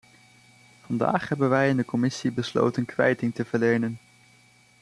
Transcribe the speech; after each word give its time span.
Vandaag 0.81 1.29
hebben 1.29 1.49
wij 1.49 1.69
in 1.69 1.77
de 1.77 1.85
commissie 1.85 2.31
besloten 2.31 2.85
kwijting 2.85 3.35
te 3.35 3.45
verlenen. 3.45 3.99